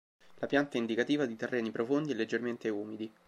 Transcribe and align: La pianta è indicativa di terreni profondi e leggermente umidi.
La 0.39 0.47
pianta 0.47 0.77
è 0.77 0.77
indicativa 0.79 1.27
di 1.27 1.35
terreni 1.35 1.69
profondi 1.69 2.13
e 2.13 2.15
leggermente 2.15 2.69
umidi. 2.69 3.13